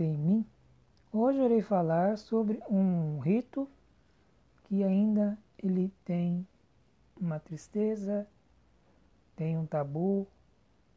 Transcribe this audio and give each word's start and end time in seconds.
em 0.00 0.16
Mim, 0.16 0.46
hoje 1.12 1.38
irei 1.40 1.60
falar 1.60 2.16
sobre 2.16 2.62
um 2.70 3.18
rito 3.18 3.68
que 4.64 4.82
ainda 4.82 5.38
ele 5.58 5.92
tem 6.06 6.46
uma 7.20 7.38
tristeza, 7.38 8.26
tem 9.36 9.58
um 9.58 9.66
tabu 9.66 10.26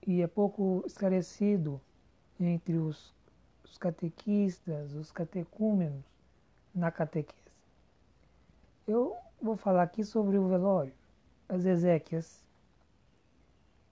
e 0.06 0.22
é 0.22 0.28
pouco 0.28 0.84
esclarecido 0.88 1.82
entre 2.40 2.78
os, 2.78 3.14
os 3.66 3.78
catequistas, 3.78 4.94
os 4.94 5.12
catecúmenos 5.12 6.06
na 6.74 6.90
catequese. 6.90 7.52
Eu 8.88 9.18
vou 9.42 9.58
falar 9.58 9.84
aqui 9.84 10.06
sobre 10.06 10.38
o 10.38 10.48
velório, 10.48 10.94
as 11.50 11.66
exéquias, 11.66 12.42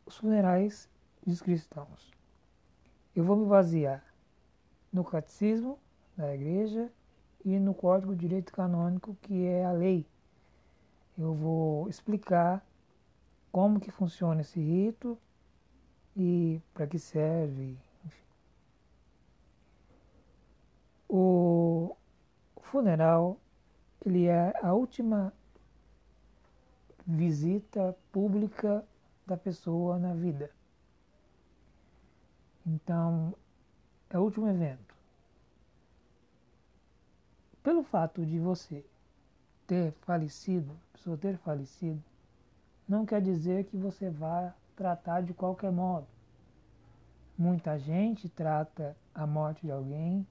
os 0.05 0.15
funerais 0.15 0.87
dos 1.27 1.41
cristãos. 1.41 2.13
Eu 3.13 3.25
vou 3.25 3.35
me 3.35 3.45
basear 3.45 4.14
no 4.95 5.03
catecismo 5.03 5.77
da 6.15 6.33
igreja 6.33 6.89
e 7.43 7.59
no 7.59 7.73
Código 7.73 8.15
de 8.15 8.21
Direito 8.21 8.53
Canônico, 8.53 9.13
que 9.21 9.45
é 9.45 9.65
a 9.65 9.73
lei. 9.73 10.05
Eu 11.17 11.33
vou 11.33 11.89
explicar 11.89 12.65
como 13.51 13.77
que 13.77 13.91
funciona 13.91 14.39
esse 14.39 14.57
rito 14.57 15.17
e 16.15 16.61
para 16.73 16.87
que 16.87 16.97
serve. 16.97 17.77
Enfim. 18.05 18.23
O 21.09 21.97
funeral 22.61 23.37
ele 24.05 24.27
é 24.27 24.53
a 24.63 24.73
última 24.73 25.33
visita 27.05 27.97
pública 28.13 28.85
da 29.27 29.35
pessoa 29.35 29.99
na 29.99 30.13
vida. 30.13 30.49
Então, 32.65 33.35
é 34.09 34.17
o 34.17 34.21
último 34.21 34.47
evento. 34.47 34.84
Pelo 37.65 37.81
fato 37.81 38.23
de 38.23 38.37
você 38.37 38.85
ter 39.65 39.91
falecido, 40.01 40.71
a 40.71 40.97
pessoa 40.97 41.17
ter 41.17 41.35
falecido, 41.39 41.99
não 42.87 43.07
quer 43.07 43.19
dizer 43.19 43.65
que 43.65 43.75
você 43.75 44.07
vá 44.07 44.53
tratar 44.75 45.21
de 45.21 45.33
qualquer 45.33 45.71
modo. 45.71 46.05
Muita 47.35 47.79
gente 47.79 48.29
trata 48.29 48.95
a 49.15 49.25
morte 49.25 49.65
de 49.65 49.71
alguém 49.71 50.27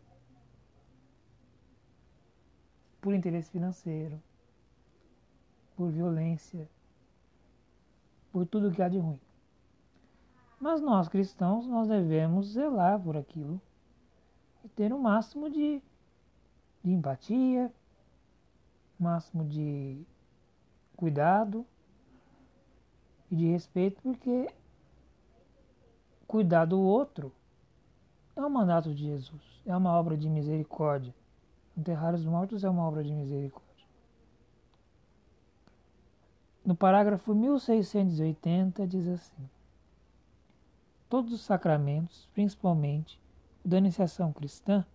por 3.01 3.13
interesse 3.13 3.51
financeiro, 3.51 4.23
por 5.77 5.91
violência, 5.91 6.69
por 8.31 8.47
tudo 8.47 8.71
que 8.71 8.81
há 8.81 8.89
de 8.89 8.99
ruim. 9.01 9.19
Mas 10.61 10.81
nós 10.81 11.09
cristãos, 11.09 11.67
nós 11.67 11.89
devemos 11.89 12.53
zelar 12.53 13.01
por 13.01 13.17
aquilo 13.17 13.61
e 14.65 14.69
ter 14.69 14.93
o 14.93 14.97
um 14.97 15.01
máximo 15.01 15.51
de, 15.51 15.83
de 16.85 16.93
empatia, 16.93 17.73
máximo 18.99 19.45
de 19.45 20.05
cuidado 20.97 21.67
e 23.31 23.37
de 23.37 23.47
respeito, 23.51 24.01
porque 24.03 24.53
cuidar 26.27 26.67
do 26.67 26.81
outro 26.81 27.33
é 28.37 28.43
um 28.43 28.51
mandato 28.51 28.95
de 28.95 29.05
Jesus, 29.05 29.63
é 29.65 29.75
uma 29.75 29.93
obra 29.93 30.17
de 30.17 30.29
misericórdia. 30.29 31.15
Enterrar 31.77 32.15
os 32.15 32.25
mortos 32.25 32.63
é 32.63 32.69
uma 32.69 32.87
obra 32.87 33.03
de 33.03 33.13
misericórdia. 33.13 33.65
No 36.65 36.75
parágrafo 36.77 37.35
1680 37.35 38.87
diz 38.87 39.09
assim: 39.09 39.51
Todos 41.09 41.33
os 41.33 41.41
sacramentos, 41.41 42.29
principalmente 42.33 43.21
o 43.65 43.69
da 43.69 43.79
iniciação 43.79 44.33
cristã, 44.33 44.87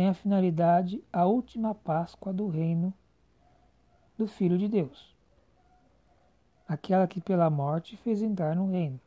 têm 0.00 0.08
a 0.08 0.14
finalidade 0.14 1.04
a 1.12 1.26
última 1.26 1.74
Páscoa 1.74 2.32
do 2.32 2.48
reino 2.48 2.90
do 4.16 4.26
Filho 4.26 4.56
de 4.56 4.66
Deus, 4.66 5.14
aquela 6.66 7.06
que 7.06 7.20
pela 7.20 7.50
morte 7.50 7.98
fez 7.98 8.22
entrar 8.22 8.56
no 8.56 8.70
reino. 8.70 8.98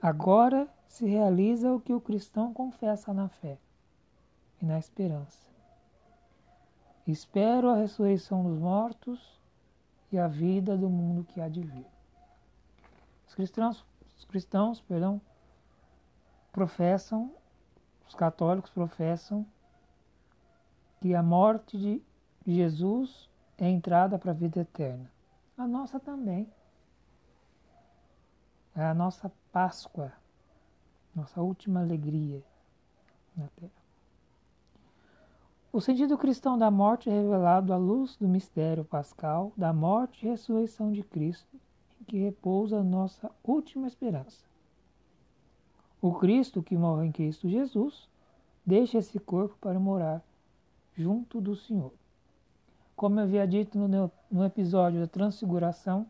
Agora 0.00 0.68
se 0.86 1.06
realiza 1.06 1.72
o 1.72 1.80
que 1.80 1.92
o 1.92 2.00
cristão 2.00 2.54
confessa 2.54 3.12
na 3.12 3.28
fé 3.28 3.58
e 4.62 4.64
na 4.64 4.78
esperança. 4.78 5.44
Espero 7.04 7.68
a 7.68 7.78
ressurreição 7.78 8.44
dos 8.44 8.60
mortos 8.60 9.40
e 10.12 10.20
a 10.20 10.28
vida 10.28 10.78
do 10.78 10.88
mundo 10.88 11.24
que 11.24 11.40
há 11.40 11.48
de 11.48 11.62
vir. 11.62 11.86
Os 13.26 13.34
cristãos, 13.34 13.84
os 14.16 14.24
cristãos 14.24 14.80
perdão, 14.80 15.20
professam, 16.52 17.34
os 18.10 18.14
católicos 18.16 18.72
professam 18.72 19.46
que 21.00 21.14
a 21.14 21.22
morte 21.22 21.78
de 21.78 22.02
Jesus 22.44 23.30
é 23.56 23.68
entrada 23.68 24.18
para 24.18 24.32
a 24.32 24.34
vida 24.34 24.60
eterna. 24.60 25.08
A 25.56 25.64
nossa 25.64 26.00
também. 26.00 26.50
É 28.74 28.82
a 28.84 28.92
nossa 28.92 29.30
Páscoa, 29.52 30.12
nossa 31.14 31.40
última 31.40 31.80
alegria 31.80 32.42
na 33.36 33.46
terra. 33.56 33.72
O 35.72 35.80
sentido 35.80 36.18
cristão 36.18 36.58
da 36.58 36.70
morte 36.70 37.08
é 37.08 37.12
revelado 37.12 37.72
à 37.72 37.76
luz 37.76 38.16
do 38.16 38.28
mistério 38.28 38.84
pascal 38.84 39.52
da 39.56 39.72
morte 39.72 40.26
e 40.26 40.28
ressurreição 40.28 40.90
de 40.90 41.04
Cristo, 41.04 41.60
em 42.00 42.04
que 42.04 42.18
repousa 42.18 42.80
a 42.80 42.82
nossa 42.82 43.30
última 43.44 43.86
esperança. 43.86 44.49
O 46.02 46.14
Cristo 46.14 46.62
que 46.62 46.78
morre 46.78 47.06
em 47.06 47.12
Cristo 47.12 47.48
Jesus 47.48 48.08
deixa 48.64 48.98
esse 48.98 49.18
corpo 49.20 49.54
para 49.60 49.78
morar 49.78 50.22
junto 50.94 51.40
do 51.40 51.54
Senhor. 51.54 51.92
Como 52.96 53.18
eu 53.18 53.24
havia 53.24 53.46
dito 53.46 53.78
no, 53.78 54.10
no 54.30 54.44
episódio 54.44 55.00
da 55.00 55.06
Transfiguração, 55.06 56.06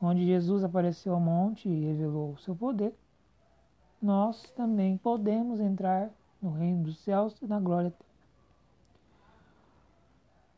onde 0.00 0.24
Jesus 0.24 0.62
apareceu 0.62 1.14
ao 1.14 1.20
monte 1.20 1.68
e 1.68 1.86
revelou 1.86 2.32
o 2.32 2.38
seu 2.38 2.54
poder, 2.54 2.94
nós 4.00 4.50
também 4.52 4.96
podemos 4.96 5.58
entrar 5.58 6.10
no 6.40 6.52
reino 6.52 6.84
dos 6.84 6.98
céus 6.98 7.40
e 7.42 7.46
na 7.46 7.58
glória 7.58 7.88
eterna. 7.88 8.08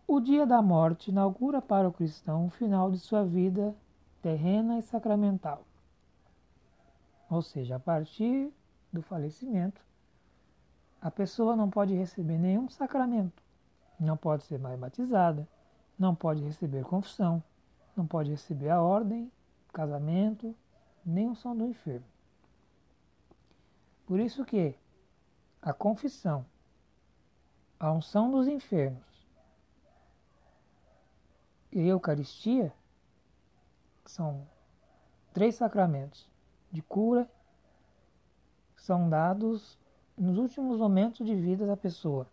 O 0.06 0.20
dia 0.20 0.44
da 0.44 0.60
morte 0.60 1.10
inaugura 1.10 1.62
para 1.62 1.88
o 1.88 1.92
cristão 1.92 2.46
o 2.46 2.50
final 2.50 2.90
de 2.90 2.98
sua 2.98 3.24
vida 3.24 3.74
terrena 4.20 4.78
e 4.78 4.82
sacramental. 4.82 5.64
Ou 7.30 7.40
seja, 7.42 7.76
a 7.76 7.80
partir 7.80 8.52
do 8.92 9.00
falecimento, 9.00 9.80
a 11.00 11.12
pessoa 11.12 11.54
não 11.54 11.70
pode 11.70 11.94
receber 11.94 12.36
nenhum 12.36 12.68
sacramento, 12.68 13.40
não 14.00 14.16
pode 14.16 14.42
ser 14.42 14.58
mais 14.58 14.78
batizada, 14.78 15.48
não 15.96 16.12
pode 16.12 16.42
receber 16.42 16.84
confissão, 16.84 17.40
não 17.96 18.04
pode 18.04 18.30
receber 18.30 18.70
a 18.70 18.82
ordem, 18.82 19.30
casamento, 19.72 20.56
nem 21.06 21.30
o 21.30 21.36
som 21.36 21.56
do 21.56 21.64
enfermo. 21.64 22.04
Por 24.06 24.18
isso 24.18 24.44
que 24.44 24.74
a 25.62 25.72
confissão, 25.72 26.44
a 27.78 27.92
unção 27.92 28.28
dos 28.28 28.48
enfermos 28.48 29.06
e 31.70 31.78
a 31.78 31.84
Eucaristia, 31.84 32.74
que 34.04 34.10
são 34.10 34.44
três 35.32 35.54
sacramentos 35.54 36.29
de 36.70 36.82
cura, 36.82 37.28
são 38.76 39.08
dados 39.08 39.78
nos 40.16 40.38
últimos 40.38 40.78
momentos 40.78 41.26
de 41.26 41.34
vida 41.34 41.66
da 41.66 41.76
pessoa. 41.76 42.26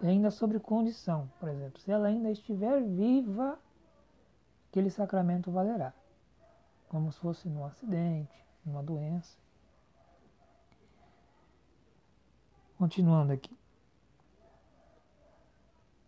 E 0.00 0.06
ainda 0.06 0.30
sobre 0.30 0.60
condição, 0.60 1.30
por 1.40 1.48
exemplo, 1.48 1.80
se 1.80 1.90
ela 1.90 2.08
ainda 2.08 2.30
estiver 2.30 2.82
viva, 2.82 3.58
aquele 4.70 4.90
sacramento 4.90 5.50
valerá, 5.50 5.94
como 6.88 7.10
se 7.10 7.18
fosse 7.18 7.48
num 7.48 7.64
acidente, 7.64 8.44
numa 8.64 8.82
doença. 8.82 9.38
Continuando 12.76 13.32
aqui. 13.32 13.56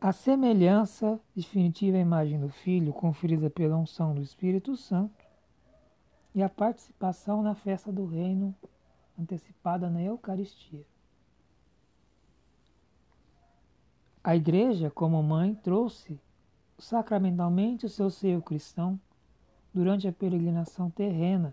A 0.01 0.13
semelhança 0.13 1.19
definitiva 1.35 1.97
à 1.97 2.01
imagem 2.01 2.39
do 2.39 2.49
Filho, 2.49 2.93
conferida 2.93 3.51
pela 3.51 3.77
unção 3.77 4.15
do 4.15 4.23
Espírito 4.23 4.77
Santo, 4.77 5.18
e 6.39 6.43
a 6.43 6.49
participação 6.49 7.43
na 7.43 7.53
festa 7.53 7.91
do 7.91 8.07
Reino, 8.07 8.55
antecipada 9.19 9.91
na 9.91 10.01
Eucaristia. 10.01 10.87
A 14.23 14.37
Igreja, 14.37 14.89
como 14.89 15.21
mãe, 15.21 15.53
trouxe 15.57 16.17
sacramentalmente 16.79 17.87
o 17.87 17.89
seu 17.89 18.09
seio 18.09 18.41
cristão 18.41 19.01
durante 19.75 20.07
a 20.07 20.13
peregrinação 20.13 20.89
terrena, 20.89 21.53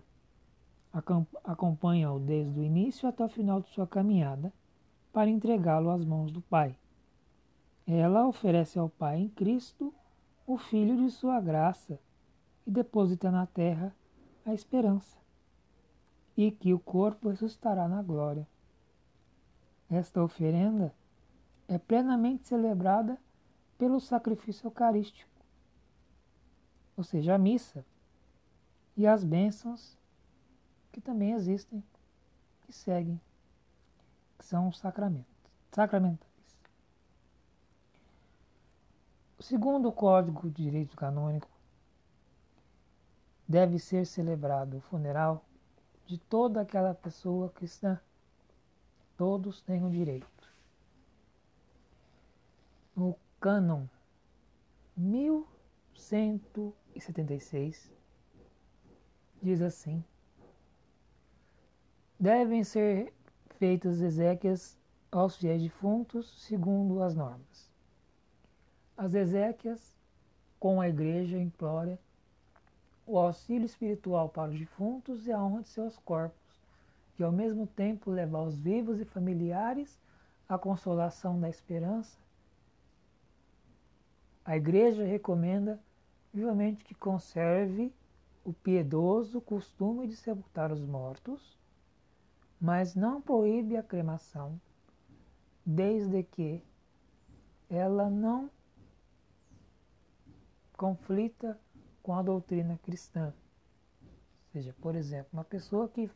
acompanha-o 1.42 2.20
desde 2.20 2.56
o 2.56 2.62
início 2.62 3.08
até 3.08 3.24
o 3.24 3.28
final 3.28 3.60
de 3.60 3.68
sua 3.70 3.88
caminhada 3.88 4.52
para 5.12 5.28
entregá-lo 5.28 5.90
às 5.90 6.04
mãos 6.04 6.30
do 6.30 6.40
Pai. 6.40 6.78
Ela 7.84 8.24
oferece 8.24 8.78
ao 8.78 8.88
Pai 8.88 9.18
em 9.18 9.28
Cristo 9.30 9.92
o 10.46 10.56
Filho 10.56 10.96
de 10.96 11.10
sua 11.10 11.40
graça 11.40 11.98
e 12.64 12.70
deposita 12.70 13.32
na 13.32 13.46
terra 13.46 13.92
a 14.46 14.54
esperança. 14.54 15.16
e 16.36 16.50
que 16.50 16.74
o 16.74 16.78
corpo 16.78 17.30
ressuscitará 17.30 17.88
na 17.88 18.02
glória. 18.02 18.46
Esta 19.90 20.22
oferenda 20.22 20.94
é 21.66 21.78
plenamente 21.78 22.46
celebrada 22.46 23.18
pelo 23.78 23.98
sacrifício 23.98 24.66
eucarístico, 24.66 25.30
ou 26.94 27.02
seja, 27.02 27.34
a 27.34 27.38
missa 27.38 27.86
e 28.98 29.06
as 29.06 29.24
bênçãos 29.24 29.96
que 30.92 31.00
também 31.00 31.32
existem 31.32 31.82
e 32.68 32.72
seguem, 32.72 33.18
que 34.38 34.44
são 34.44 34.68
os 34.68 34.78
sacramentos, 34.78 35.34
sacramentais. 35.72 36.26
O 39.38 39.92
Código 39.92 40.50
de 40.50 40.64
Direito 40.64 40.96
Canônico 40.96 41.55
deve 43.48 43.78
ser 43.78 44.04
celebrado 44.06 44.78
o 44.78 44.80
funeral 44.80 45.44
de 46.06 46.18
toda 46.18 46.60
aquela 46.60 46.92
pessoa 46.94 47.48
cristã. 47.50 48.00
Todos 49.16 49.62
têm 49.62 49.84
o 49.84 49.90
direito. 49.90 50.26
No 52.94 53.16
cânon 53.40 53.86
1176 54.96 57.92
diz 59.42 59.60
assim: 59.62 60.04
Devem 62.18 62.64
ser 62.64 63.12
feitas 63.58 64.00
exéquias 64.00 64.78
aos 65.10 65.36
fiéis 65.36 65.62
defuntos 65.62 66.42
segundo 66.42 67.02
as 67.02 67.14
normas. 67.14 67.70
As 68.96 69.12
exéquias 69.14 69.94
com 70.58 70.80
a 70.80 70.88
igreja 70.88 71.38
implora 71.38 72.00
o 73.06 73.18
auxílio 73.18 73.64
espiritual 73.64 74.28
para 74.28 74.50
os 74.50 74.58
defuntos 74.58 75.26
e 75.26 75.32
a 75.32 75.42
honra 75.42 75.62
de 75.62 75.68
seus 75.68 75.96
corpos, 75.98 76.60
e 77.18 77.22
ao 77.22 77.32
mesmo 77.32 77.66
tempo 77.66 78.10
levar 78.10 78.42
os 78.42 78.58
vivos 78.58 79.00
e 79.00 79.04
familiares 79.04 79.98
a 80.48 80.58
consolação 80.58 81.40
da 81.40 81.48
esperança. 81.48 82.18
A 84.44 84.56
Igreja 84.56 85.04
recomenda 85.04 85.80
vivamente 86.32 86.84
que 86.84 86.94
conserve 86.94 87.92
o 88.44 88.52
piedoso 88.52 89.40
costume 89.40 90.06
de 90.06 90.16
sepultar 90.16 90.70
os 90.70 90.84
mortos, 90.84 91.58
mas 92.60 92.94
não 92.94 93.20
proíbe 93.20 93.76
a 93.76 93.82
cremação, 93.82 94.60
desde 95.64 96.22
que 96.22 96.62
ela 97.68 98.08
não 98.08 98.50
conflita 100.76 101.58
com 102.06 102.14
a 102.14 102.22
doutrina 102.22 102.78
cristã. 102.84 103.34
Ou 104.00 104.52
seja, 104.52 104.72
por 104.80 104.94
exemplo, 104.94 105.28
uma 105.32 105.42
pessoa 105.42 105.88
que 105.88 106.08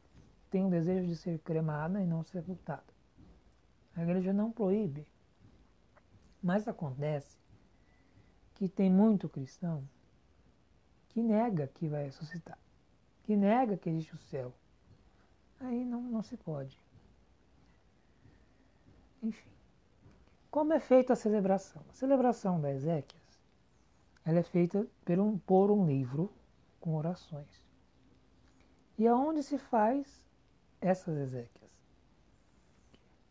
tem 0.49 0.65
o 0.65 0.71
desejo 0.71 1.05
de 1.05 1.17
ser 1.17 1.41
cremada 1.41 2.01
e 2.01 2.07
não 2.07 2.23
sepultada. 2.23 2.95
A 3.97 4.03
igreja 4.05 4.33
não 4.33 4.53
proíbe. 4.53 5.05
Mas 6.41 6.69
acontece 6.69 7.37
que 8.55 8.69
tem 8.69 8.89
muito 8.89 9.29
cristão 9.29 9.83
que 11.09 11.21
nega 11.25 11.67
que 11.67 11.89
vai 11.89 12.05
ressuscitar, 12.05 12.59
que 13.25 13.35
nega 13.35 13.77
que 13.77 13.91
existe 13.91 14.15
o 14.15 14.19
céu. 14.19 14.55
Aí 15.59 15.85
não, 15.85 16.01
não 16.01 16.23
se 16.23 16.37
pode. 16.37 16.79
Enfim. 19.21 19.51
Como 20.53 20.73
é 20.73 20.79
feita 20.79 21.15
a 21.15 21.17
celebração? 21.17 21.83
A 21.91 21.95
celebração 21.95 22.61
da 22.61 22.71
Ezequiel 22.71 23.20
ela 24.25 24.39
é 24.39 24.43
feita 24.43 24.87
por 25.05 25.19
um, 25.19 25.39
por 25.39 25.71
um 25.71 25.87
livro 25.87 26.33
com 26.81 26.95
orações. 26.95 27.63
E 28.99 29.07
aonde 29.07 29.43
se 29.43 29.59
faz 29.59 30.27
essas 30.81 31.17
exéquias? 31.17 31.71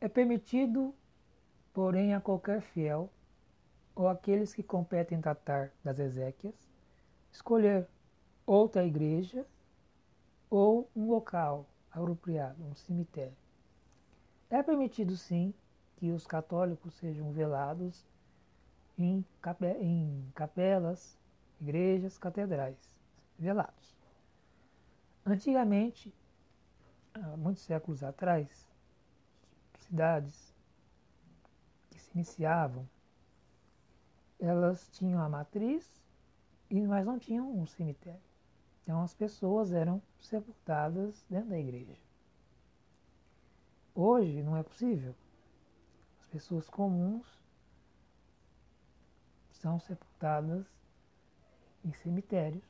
É 0.02 0.08
permitido, 0.08 0.94
porém, 1.74 2.14
a 2.14 2.22
qualquer 2.22 2.62
fiel 2.62 3.10
ou 3.96 4.08
aqueles 4.08 4.54
que 4.54 4.64
competem 4.64 5.20
tratar 5.20 5.72
das 5.84 6.00
exéquias, 6.00 6.56
escolher 7.32 7.88
outra 8.46 8.86
igreja 8.86 9.46
ou 10.50 10.90
um 10.96 11.10
local 11.10 11.68
apropriado, 11.92 12.64
um 12.64 12.74
cemitério. 12.76 13.38
É 14.50 14.64
permitido, 14.64 15.16
sim, 15.16 15.54
que 15.98 16.12
os 16.12 16.26
católicos 16.26 16.94
sejam 16.96 17.32
velados 17.32 18.06
em, 19.04 19.26
em 19.82 20.32
capelas, 20.36 21.18
igrejas, 21.60 22.18
catedrais, 22.18 22.78
velados. 23.38 23.96
Antigamente, 25.26 26.14
há 27.14 27.38
muitos 27.38 27.64
séculos 27.64 28.04
atrás, 28.04 28.68
cidades 29.80 30.54
que 31.90 32.00
se 32.00 32.12
iniciavam, 32.14 32.88
elas 34.40 34.90
tinham 34.92 35.22
a 35.22 35.30
matriz, 35.30 36.02
mas 36.88 37.06
não 37.06 37.20
tinham 37.20 37.52
um 37.52 37.66
cemitério. 37.66 38.22
Então 38.84 39.02
as 39.02 39.14
pessoas 39.14 39.72
eram 39.72 40.02
sepultadas 40.20 41.26
dentro 41.30 41.50
da 41.50 41.60
igreja. 41.60 41.96
Hoje 43.94 44.42
não 44.42 44.56
é 44.56 44.64
possível. 44.64 45.14
As 46.22 46.28
pessoas 46.28 46.70
comuns 46.70 47.39
são 49.60 49.80
sepultadas 49.80 50.66
em 51.84 51.92
cemitérios, 51.94 52.64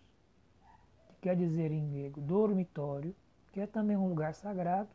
que 1.07 1.15
quer 1.21 1.35
dizer 1.35 1.71
em 1.71 1.89
grego 1.89 2.21
dormitório, 2.21 3.15
que 3.51 3.59
é 3.59 3.67
também 3.67 3.95
um 3.95 4.07
lugar 4.09 4.33
sagrado, 4.33 4.89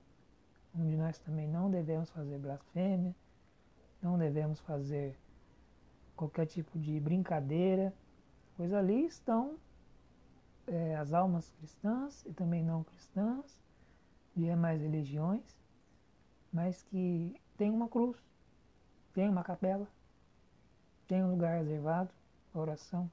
onde 0.77 0.97
nós 0.97 1.19
também 1.19 1.49
não 1.49 1.71
devemos 1.71 2.11
fazer 2.11 2.39
blasfêmia, 2.39 3.15
não 4.03 4.19
devemos 4.19 4.61
fazer 4.61 5.17
qualquer 6.17 6.47
tipo 6.47 6.79
de 6.79 6.99
brincadeira, 7.01 7.93
pois 8.57 8.73
ali 8.73 9.07
estão 9.07 9.57
é, 10.67 10.97
as 10.97 11.13
almas 11.13 11.49
cristãs 11.51 12.25
e 12.27 12.33
também 12.33 12.63
não 12.63 12.83
cristãs, 12.85 13.61
de 14.35 14.45
demais 14.45 14.81
religiões, 14.81 15.57
mas 16.53 16.83
que 16.83 17.41
tem 17.57 17.71
uma 17.71 17.89
cruz, 17.89 18.17
tem 19.13 19.29
uma 19.29 19.45
capela, 19.45 19.87
tem 21.07 21.23
um 21.23 21.31
lugar 21.31 21.59
reservado 21.59 22.11
para 22.53 22.61
oração. 22.61 23.11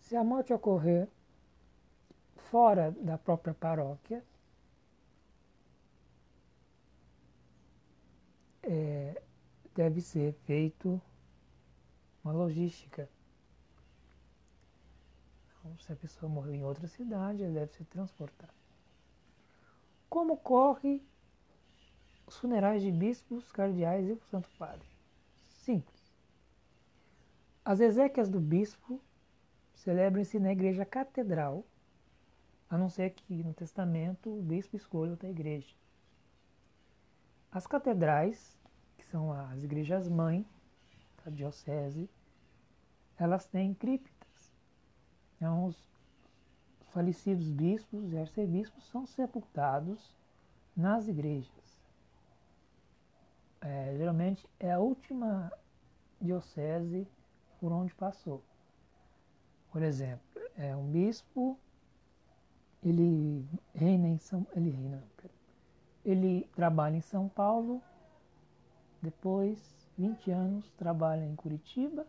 Se 0.00 0.16
a 0.16 0.24
morte 0.24 0.52
ocorrer 0.52 1.08
fora 2.50 2.90
da 2.90 3.16
própria 3.16 3.54
paróquia, 3.54 4.24
é, 8.62 9.22
deve 9.74 10.00
ser 10.00 10.32
feito 10.46 11.00
uma 12.24 12.32
logística. 12.32 13.08
Então, 15.58 15.78
se 15.78 15.92
a 15.92 15.96
pessoa 15.96 16.30
morreu 16.30 16.54
em 16.54 16.64
outra 16.64 16.88
cidade, 16.88 17.42
ela 17.42 17.52
deve 17.52 17.72
ser 17.72 17.84
transportada. 17.84 18.52
Como 20.08 20.36
corre 20.36 21.02
os 22.30 22.38
funerais 22.38 22.80
de 22.80 22.92
bispos, 22.92 23.50
cardeais 23.50 24.08
e 24.08 24.12
o 24.12 24.20
Santo 24.30 24.48
Padre. 24.56 24.86
Simples. 25.48 26.00
As 27.64 27.80
exéquias 27.80 28.28
do 28.28 28.38
bispo 28.38 29.00
celebram-se 29.74 30.38
na 30.38 30.52
igreja 30.52 30.84
catedral, 30.84 31.64
a 32.68 32.78
não 32.78 32.88
ser 32.88 33.10
que 33.10 33.42
no 33.42 33.52
testamento 33.52 34.30
o 34.30 34.42
bispo 34.42 34.76
escolha 34.76 35.10
outra 35.10 35.28
igreja. 35.28 35.74
As 37.50 37.66
catedrais, 37.66 38.56
que 38.96 39.04
são 39.06 39.32
as 39.32 39.64
igrejas 39.64 40.08
mãe 40.08 40.46
da 41.24 41.32
diocese, 41.32 42.08
elas 43.18 43.48
têm 43.48 43.74
criptas. 43.74 44.54
Então, 45.34 45.64
os 45.66 45.76
falecidos 46.92 47.50
bispos 47.50 48.12
e 48.12 48.18
arcebispos 48.18 48.84
são 48.86 49.04
sepultados 49.04 50.14
nas 50.76 51.08
igrejas 51.08 51.59
é, 53.60 53.94
geralmente 53.96 54.48
é 54.58 54.72
a 54.72 54.78
última 54.78 55.52
diocese 56.20 57.06
por 57.60 57.72
onde 57.72 57.94
passou. 57.94 58.42
Por 59.70 59.82
exemplo, 59.82 60.40
é 60.56 60.74
um 60.74 60.90
bispo, 60.90 61.58
ele 62.82 63.46
reina 63.74 64.08
em 64.08 64.18
São, 64.18 64.46
ele 64.54 64.70
reina, 64.70 65.04
ele 66.04 66.48
trabalha 66.54 66.96
em 66.96 67.00
São 67.00 67.28
Paulo, 67.28 67.82
depois 69.02 69.58
20 69.96 70.30
anos 70.30 70.70
trabalha 70.72 71.24
em 71.24 71.36
Curitiba 71.36 72.06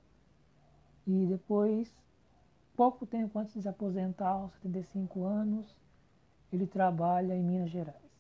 e 1.05 1.25
depois 1.25 1.93
pouco 2.75 3.05
tempo 3.05 3.38
antes 3.38 3.53
de 3.53 3.62
se 3.62 3.67
aposentar, 3.67 4.29
aos 4.29 4.53
75 4.53 5.24
anos, 5.24 5.77
ele 6.51 6.65
trabalha 6.65 7.36
em 7.36 7.43
Minas 7.43 7.70
Gerais. 7.70 8.10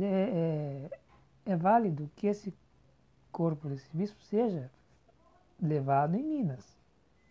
É, 0.00 0.88
é, 1.46 1.52
é 1.52 1.56
válido 1.56 2.10
que 2.16 2.26
esse 2.26 2.54
corpo 3.32 3.68
desse 3.68 3.88
bispo 3.96 4.20
seja 4.22 4.70
levado 5.60 6.14
em 6.16 6.22
Minas. 6.22 6.78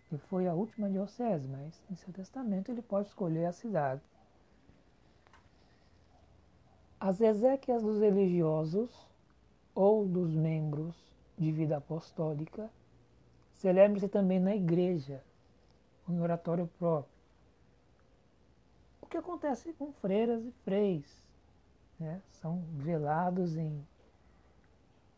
que 0.10 0.18
foi 0.18 0.48
a 0.48 0.54
última 0.54 0.90
diocese, 0.90 1.48
mas 1.48 1.82
em 1.92 1.96
seu 1.96 2.14
testamento 2.14 2.72
ele 2.72 2.82
pode 2.82 3.10
escolher 3.10 3.46
a 3.46 3.52
cidade. 3.52 4.02
As 7.00 7.20
exéquias 7.22 7.84
dos 7.84 8.00
religiosos 8.00 8.90
ou 9.76 10.08
dos 10.08 10.34
membros 10.34 10.96
de 11.38 11.52
vida 11.52 11.78
apostólica 11.78 12.72
celebram-se 13.54 14.08
também 14.08 14.40
na 14.40 14.56
igreja, 14.56 15.22
em 16.08 16.20
oratório 16.20 16.68
próprio. 16.80 17.18
O 19.02 19.06
que 19.06 19.18
acontece 19.18 19.74
com 19.74 19.92
freiras 19.92 20.44
e 20.44 20.52
freis? 20.64 21.27
Né? 22.00 22.22
São 22.30 22.62
velados 22.78 23.58
em 23.58 23.86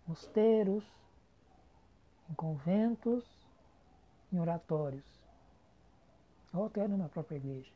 mosteiros, 0.08 0.84
em 2.30 2.34
conventos, 2.34 3.26
em 4.32 4.40
oratórios, 4.40 5.06
ou 6.54 6.66
até 6.66 6.88
numa 6.88 7.10
própria 7.10 7.38
igreja. 7.38 7.72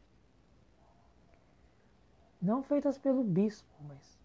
Não 2.42 2.64
feitas 2.64 2.98
pelo 2.98 3.24
bispo, 3.24 3.70
mas 3.82 4.20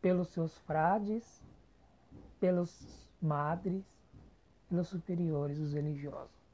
pelos 0.00 0.28
seus 0.28 0.58
frades, 0.58 1.42
pelos 2.40 3.08
madres, 3.20 3.84
pelos 4.68 4.88
superiores, 4.88 5.58
os 5.58 5.72
religiosos. 5.72 6.44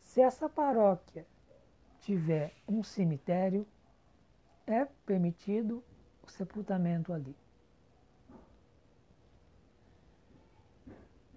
Se 0.00 0.20
essa 0.20 0.48
paróquia 0.48 1.26
tiver 2.00 2.54
um 2.68 2.82
cemitério, 2.82 3.66
é 4.66 4.84
permitido 5.06 5.82
o 6.22 6.30
sepultamento 6.30 7.12
ali. 7.12 7.34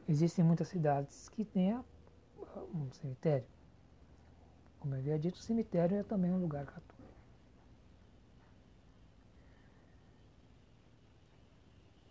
Existem 0.07 0.43
muitas 0.43 0.67
cidades 0.67 1.29
que 1.29 1.45
têm 1.45 1.73
um 2.73 2.91
cemitério. 2.91 3.47
Como 4.79 4.95
eu 4.95 4.99
havia 4.99 5.17
dito, 5.17 5.35
o 5.35 5.41
cemitério 5.41 5.97
é 5.97 6.03
também 6.03 6.31
um 6.31 6.41
lugar 6.41 6.65
católico. 6.65 6.93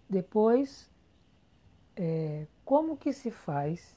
Depois, 0.09 0.90
é, 1.97 2.47
como 2.64 2.97
que 2.97 3.12
se 3.12 3.30
faz 3.30 3.97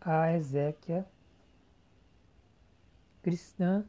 a 0.00 0.32
exéquia 0.32 1.06
cristã 3.28 3.84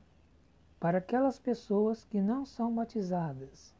para 0.81 0.97
aquelas 0.97 1.39
pessoas 1.39 2.03
que 2.03 2.19
não 2.19 2.45
são 2.45 2.75
batizadas. 2.75 3.73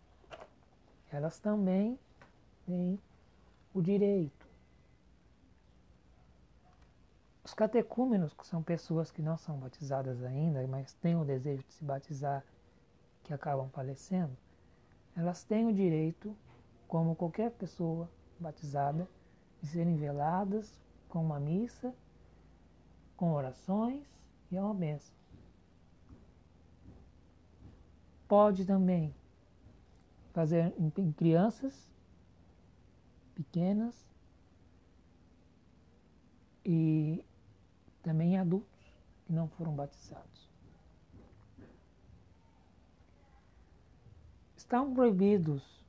Elas 1.12 1.38
também 1.38 2.00
têm 2.66 2.98
o 3.74 3.82
direito. 3.82 4.48
Os 7.44 7.54
catecúmenos, 7.54 8.34
que 8.34 8.48
são 8.48 8.64
pessoas 8.64 9.12
que 9.12 9.22
não 9.22 9.38
são 9.38 9.58
batizadas 9.58 10.24
ainda, 10.24 10.66
mas 10.66 10.94
têm 10.94 11.18
o 11.18 11.26
desejo 11.26 11.62
de 11.68 11.74
se 11.74 11.84
batizar, 11.84 12.42
que 13.26 13.34
acabam 13.34 13.70
falecendo, 13.72 14.38
elas 15.14 15.44
têm 15.44 15.68
o 15.68 15.74
direito, 15.74 16.34
como 16.88 17.18
qualquer 17.18 17.52
pessoa 17.52 18.10
batizada, 18.40 19.06
de 19.62 19.68
serem 19.68 19.98
veladas 19.98 20.80
com 21.10 21.22
uma 21.22 21.38
missa, 21.38 21.94
com 23.18 23.34
orações 23.34 24.08
e 24.50 24.56
é 24.56 24.62
uma 24.62 24.74
benção. 24.74 25.19
Pode 28.30 28.64
também 28.64 29.14
fazer 30.32 30.72
em 30.78 31.12
crianças 31.12 31.74
pequenas 33.34 34.08
e 36.64 37.26
também 38.04 38.36
em 38.36 38.38
adultos 38.38 38.94
que 39.26 39.34
não 39.34 39.48
foram 39.48 39.74
batizados. 39.76 40.48
Estão 44.56 44.94
proibidos 44.94 45.84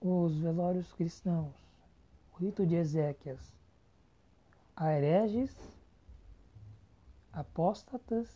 os 0.00 0.38
velórios 0.38 0.90
cristãos, 0.94 1.54
o 2.32 2.36
rito 2.38 2.66
de 2.66 2.76
Ezequias, 2.76 3.52
a 4.74 4.90
hereges, 4.90 5.54
apóstatas 7.30 8.26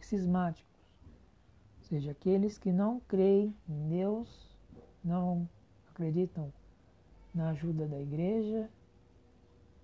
e 0.00 0.06
cismáticos 0.06 0.73
seja, 1.94 2.10
aqueles 2.10 2.58
que 2.58 2.72
não 2.72 2.98
creem 3.06 3.54
em 3.68 3.88
Deus, 3.88 4.28
não 5.04 5.48
acreditam 5.90 6.52
na 7.32 7.50
ajuda 7.50 7.86
da 7.86 8.00
igreja 8.00 8.68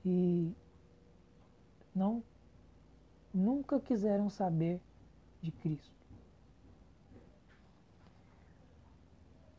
e 0.04 0.52
não 1.94 2.20
nunca 3.32 3.78
quiseram 3.78 4.28
saber 4.28 4.80
de 5.40 5.52
Cristo. 5.52 5.94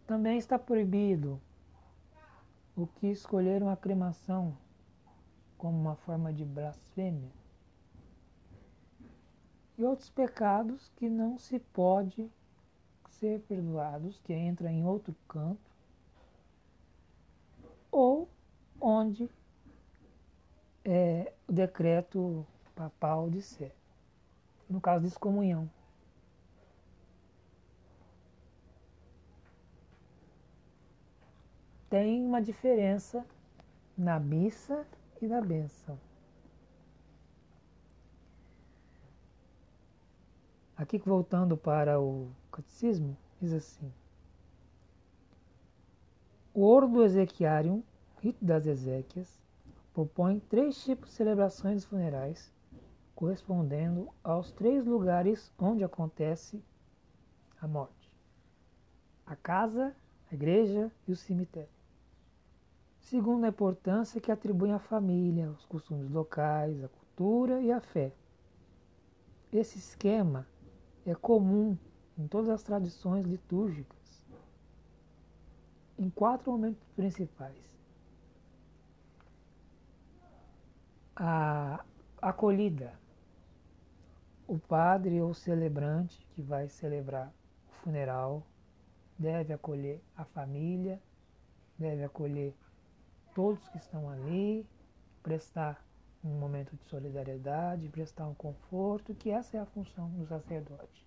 Também 0.06 0.38
está 0.38 0.60
proibido 0.60 1.40
o 2.76 2.86
que 2.86 3.08
escolheram 3.08 3.70
a 3.70 3.78
cremação 3.78 4.58
como 5.58 5.80
uma 5.80 5.96
forma 5.96 6.34
de 6.34 6.44
blasfêmia 6.44 7.32
e 9.78 9.86
outros 9.86 10.10
pecados 10.10 10.92
que 10.98 11.10
não 11.10 11.38
se 11.38 11.58
pode 11.58 12.30
ser 13.12 13.42
perdoados, 13.42 14.20
que 14.20 14.34
entra 14.34 14.72
em 14.72 14.86
outro 14.86 15.16
canto, 15.28 15.60
ou 17.92 18.30
onde 18.80 19.30
é 20.84 21.34
o 21.48 21.52
decreto 21.52 22.46
papal 22.76 23.30
disser. 23.30 23.72
No 24.70 24.80
caso 24.80 25.02
de 25.02 25.08
excomunhão. 25.10 25.70
Tem 31.90 32.24
uma 32.26 32.42
diferença 32.42 33.26
na 33.98 34.18
missa 34.18 34.88
e 35.22 35.28
na 35.28 35.42
bênção. 35.42 36.00
Aqui 40.78 40.98
voltando 40.98 41.58
para 41.58 42.00
o 42.00 42.32
catecismo, 42.52 43.18
diz 43.40 43.54
assim: 43.54 43.92
O 46.54 46.62
ouro 46.62 46.88
do 46.88 47.04
Ezequiário, 47.04 47.84
rito 48.20 48.44
das 48.44 48.68
Ezequias, 48.68 49.42
propõe 49.94 50.40
três 50.40 50.84
tipos 50.84 51.10
de 51.10 51.16
celebrações 51.16 51.86
funerais, 51.86 52.52
correspondendo 53.16 54.10
aos 54.24 54.52
três 54.52 54.86
lugares 54.86 55.52
onde 55.58 55.84
acontece 55.84 56.64
a 57.60 57.68
morte: 57.68 58.16
a 59.26 59.36
casa, 59.36 59.96
a 60.32 60.36
igreja 60.36 60.92
e 61.08 61.12
o 61.12 61.16
cemitério. 61.16 61.70
Segundo 63.00 63.46
a 63.46 63.50
importância 63.50 64.22
que 64.22 64.32
atribuem 64.32 64.74
à 64.74 64.80
família, 64.80 65.50
os 65.50 65.66
costumes 65.66 66.10
locais, 66.10 66.84
a 66.84 66.88
cultura 66.88 67.62
e 67.62 67.72
a 67.72 67.82
fé. 67.82 68.14
Esse 69.52 69.80
esquema 69.80 70.48
é 71.06 71.14
comum 71.14 71.78
em 72.18 72.28
todas 72.28 72.50
as 72.50 72.64
tradições 72.64 73.26
litúrgicas 73.26 74.02
em 75.98 76.10
quatro 76.10 76.52
momentos 76.52 76.84
principais. 76.96 77.56
A 81.16 81.86
acolhida. 82.22 83.00
O 84.48 84.58
padre 84.58 85.22
ou 85.22 85.34
celebrante 85.34 86.28
que 86.34 86.42
vai 86.42 86.68
celebrar 86.68 87.32
o 87.68 87.84
funeral 87.84 88.44
deve 89.18 89.54
acolher 89.54 90.02
a 90.18 90.26
família, 90.26 91.00
deve 91.78 92.04
acolher 92.04 92.54
todos 93.36 93.70
que 93.70 93.78
estão 93.78 94.10
ali, 94.10 94.66
prestar 95.22 95.86
um 96.24 96.40
momento 96.40 96.76
de 96.76 96.84
solidariedade, 96.86 97.88
prestar 97.90 98.28
um 98.28 98.34
conforto, 98.34 99.14
que 99.14 99.30
essa 99.30 99.58
é 99.58 99.60
a 99.60 99.66
função 99.66 100.10
do 100.10 100.26
sacerdote. 100.26 101.06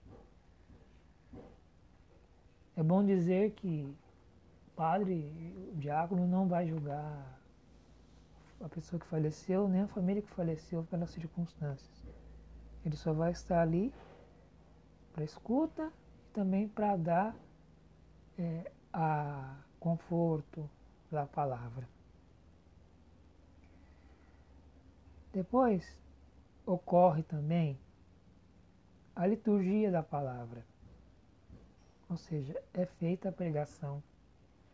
É 2.76 2.82
bom 2.82 3.04
dizer 3.04 3.52
que 3.52 3.84
o 4.66 4.70
padre, 4.74 5.30
o 5.72 5.76
diácono 5.76 6.26
não 6.26 6.48
vai 6.48 6.66
julgar 6.66 7.38
a 8.60 8.68
pessoa 8.68 8.98
que 8.98 9.06
faleceu, 9.06 9.68
nem 9.68 9.82
a 9.82 9.86
família 9.88 10.22
que 10.22 10.30
faleceu 10.30 10.82
pelas 10.84 11.10
circunstâncias. 11.10 12.04
Ele 12.84 12.96
só 12.96 13.12
vai 13.12 13.30
estar 13.30 13.60
ali 13.60 13.92
para 15.12 15.22
escuta 15.22 15.92
e 16.26 16.32
também 16.32 16.66
para 16.66 16.96
dar 16.96 17.36
é, 18.38 18.72
a 18.92 19.56
conforto 19.78 20.68
da 21.10 21.26
palavra. 21.26 21.88
Depois 25.32 26.00
ocorre 26.66 27.22
também 27.22 27.78
a 29.14 29.26
liturgia 29.26 29.90
da 29.90 30.02
palavra, 30.02 30.64
ou 32.08 32.16
seja, 32.16 32.60
é 32.72 32.84
feita 32.84 33.28
a 33.28 33.32
pregação 33.32 34.02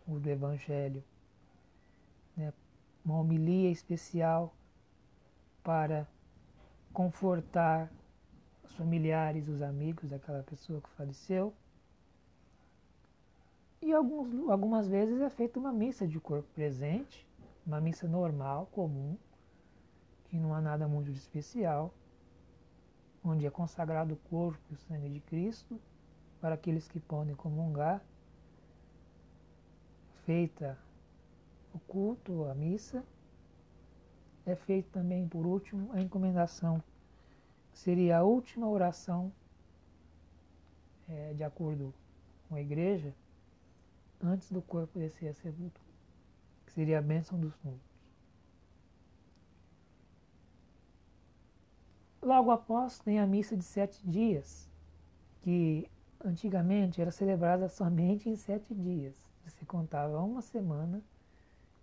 do 0.07 0.29
Evangelho, 0.29 1.05
né, 2.37 2.53
uma 3.05 3.19
homilia 3.19 3.71
especial 3.71 4.53
para 5.63 6.07
confortar 6.93 7.91
os 8.65 8.75
familiares, 8.75 9.49
os 9.49 9.63
amigos 9.63 10.09
daquela 10.09 10.43
pessoa 10.43 10.81
que 10.81 10.89
faleceu. 10.91 11.55
E 13.81 13.93
alguns, 13.93 14.49
algumas 14.51 14.89
vezes 14.89 15.21
é 15.21 15.31
feita 15.31 15.59
uma 15.59 15.73
missa 15.73 16.07
de 16.07 16.19
corpo 16.19 16.49
presente, 16.55 17.27
uma 17.65 17.81
missa 17.81 18.09
normal, 18.09 18.67
comum, 18.73 19.17
que 20.25 20.37
não 20.37 20.55
há 20.55 20.61
nada 20.61 20.89
muito 20.89 21.13
de 21.13 21.19
especial, 21.19 21.95
onde 23.25 23.47
é 23.47 23.51
consagrado 23.51 24.15
o 24.15 24.29
corpo 24.29 24.61
e 24.71 24.75
o 24.75 24.77
sangue 24.77 25.09
de 25.09 25.21
Cristo 25.21 25.81
para 26.41 26.55
aqueles 26.55 26.89
que 26.89 26.99
podem 26.99 27.35
comungar, 27.35 28.03
feita 30.25 30.79
o 31.75 31.79
culto, 31.81 32.45
a 32.47 32.55
missa, 32.55 33.05
é 34.47 34.57
feita 34.57 34.89
também, 34.93 35.29
por 35.29 35.47
último, 35.47 35.93
a 35.93 36.01
encomendação, 36.01 36.83
que 37.73 37.79
seria 37.79 38.19
a 38.19 38.23
última 38.23 38.69
oração, 38.69 39.33
é, 41.09 41.35
de 41.35 41.45
acordo 41.45 41.93
com 42.49 42.55
a 42.55 42.61
igreja, 42.61 43.15
antes 44.23 44.51
do 44.51 44.63
corpo 44.63 44.99
descer 44.99 45.29
a 45.29 45.35
sepultura, 45.35 45.91
que 46.67 46.73
seria 46.73 46.99
a 46.99 47.03
bênção 47.03 47.39
dos 47.39 47.57
mundos. 47.63 47.91
Logo 52.23 52.51
após 52.51 52.99
tem 52.99 53.19
a 53.19 53.27
missa 53.27 53.57
de 53.57 53.65
sete 53.65 54.07
dias, 54.07 54.69
que 55.43 55.91
antigamente 56.25 57.01
era 57.01 57.11
celebrada 57.11 57.69
somente 57.69 58.29
em 58.29 58.37
sete 58.37 58.75
dias. 58.75 59.15
Se 59.47 59.65
contava 59.67 60.23
uma 60.23 60.43
semana 60.43 61.03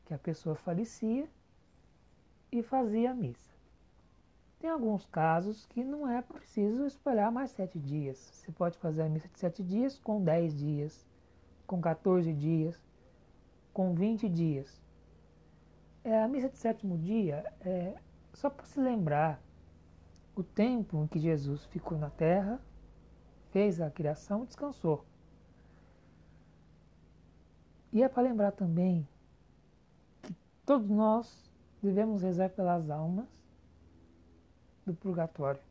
que 0.05 0.13
a 0.13 0.17
pessoa 0.17 0.55
falecia 0.55 1.27
e 2.51 2.63
fazia 2.63 3.11
a 3.11 3.13
missa. 3.13 3.51
Tem 4.59 4.69
alguns 4.69 5.05
casos 5.05 5.65
que 5.65 5.83
não 5.83 6.09
é 6.09 6.21
preciso 6.21 6.85
esperar 6.85 7.31
mais 7.31 7.51
sete 7.51 7.77
dias. 7.77 8.17
Você 8.17 8.51
pode 8.51 8.77
fazer 8.77 9.03
a 9.03 9.09
missa 9.09 9.27
de 9.27 9.37
sete 9.37 9.61
dias 9.61 9.99
com 9.99 10.23
dez 10.23 10.55
dias, 10.55 11.05
com 11.67 11.81
14 11.81 12.33
dias, 12.33 12.81
com 13.73 13.93
20 13.93 14.27
dias. 14.29 14.81
É, 16.03 16.23
a 16.23 16.27
missa 16.27 16.49
de 16.49 16.57
sétimo 16.57 16.97
dia 16.97 17.45
é 17.61 17.93
só 18.33 18.49
para 18.49 18.65
se 18.65 18.79
lembrar 18.79 19.41
o 20.35 20.41
tempo 20.41 21.03
em 21.03 21.07
que 21.07 21.19
Jesus 21.19 21.65
ficou 21.65 21.97
na 21.97 22.09
terra, 22.09 22.61
fez 23.51 23.81
a 23.81 23.89
criação 23.89 24.45
descansou. 24.45 25.05
E 27.91 28.03
é 28.03 28.09
para 28.09 28.23
lembrar 28.23 28.51
também 28.51 29.07
que 30.21 30.35
todos 30.65 30.89
nós 30.89 31.49
devemos 31.81 32.21
rezar 32.21 32.49
pelas 32.49 32.89
almas 32.89 33.27
do 34.85 34.93
purgatório. 34.93 35.61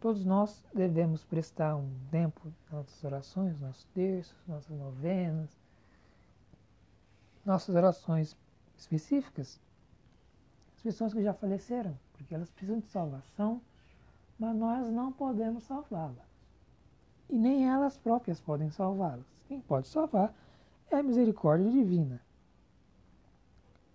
Todos 0.00 0.24
nós 0.24 0.64
devemos 0.74 1.24
prestar 1.24 1.76
um 1.76 1.88
tempo 2.10 2.52
nas 2.64 2.72
nossas 2.72 3.04
orações, 3.04 3.60
nossos 3.60 3.84
terços, 3.94 4.36
nossas 4.48 4.76
novenas, 4.76 5.56
nossas 7.44 7.74
orações 7.74 8.36
específicas, 8.76 9.60
as 10.76 10.82
pessoas 10.82 11.14
que 11.14 11.22
já 11.22 11.32
faleceram, 11.32 11.96
porque 12.12 12.34
elas 12.34 12.50
precisam 12.50 12.80
de 12.80 12.88
salvação, 12.88 13.62
mas 14.38 14.56
nós 14.56 14.90
não 14.90 15.12
podemos 15.12 15.62
salvá-las. 15.64 16.31
E 17.32 17.34
nem 17.34 17.66
elas 17.66 17.96
próprias 17.96 18.42
podem 18.42 18.68
salvá-las. 18.68 19.24
Quem 19.48 19.58
pode 19.58 19.88
salvar 19.88 20.34
é 20.90 20.96
a 20.96 21.02
misericórdia 21.02 21.70
divina. 21.70 22.20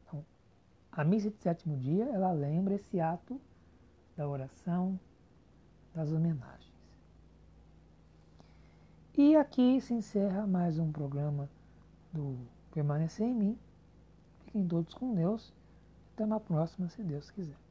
Então, 0.02 0.26
a 0.92 1.04
missa 1.04 1.30
de 1.30 1.38
sétimo 1.38 1.78
dia, 1.78 2.06
ela 2.06 2.32
lembra 2.32 2.74
esse 2.74 3.00
ato 3.00 3.40
da 4.16 4.28
oração, 4.28 5.00
das 5.94 6.12
homenagens. 6.12 6.74
E 9.16 9.36
aqui 9.36 9.80
se 9.82 9.94
encerra 9.94 10.48
mais 10.48 10.80
um 10.80 10.92
programa 10.92 11.48
do 12.12 12.40
Permanecer 12.72 13.28
em 13.28 13.36
Mim. 13.36 13.60
Fiquem 14.46 14.68
todos 14.68 14.96
com 14.96 15.14
Deus. 15.14 15.54
Até 16.16 16.26
uma 16.26 16.40
próxima, 16.40 16.90
se 16.90 17.04
Deus 17.04 17.30
quiser. 17.30 17.67